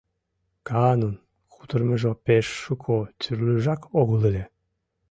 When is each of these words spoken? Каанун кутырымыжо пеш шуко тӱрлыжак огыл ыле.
Каанун 0.67 1.13
кутырымыжо 1.53 2.11
пеш 2.25 2.45
шуко 2.61 2.97
тӱрлыжак 3.19 3.81
огыл 3.99 4.21
ыле. 4.29 4.43